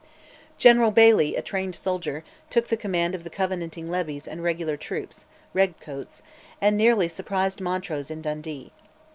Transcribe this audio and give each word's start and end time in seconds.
General 0.57 0.89
Baillie, 0.91 1.35
a 1.35 1.43
trained 1.43 1.75
soldier, 1.75 2.23
took 2.49 2.69
the 2.69 2.75
command 2.75 3.13
of 3.13 3.23
the 3.23 3.29
Covenanting 3.29 3.91
levies 3.91 4.27
and 4.27 4.41
regular 4.41 4.75
troops 4.75 5.27
("Red 5.53 5.79
coats"), 5.79 6.23
and 6.59 6.75
nearly 6.75 7.07
surprised 7.07 7.61
Montrose 7.61 8.09
in 8.09 8.23
Dundee. 8.23 8.71